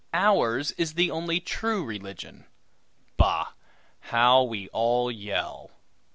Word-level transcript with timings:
Ours 0.15 0.71
is 0.79 0.95
the 0.95 1.11
only 1.11 1.39
true 1.39 1.83
religion. 1.85 2.47
Bah! 3.17 3.49
how 3.99 4.41
we 4.41 4.67
all 4.69 5.11
yell! 5.11 5.69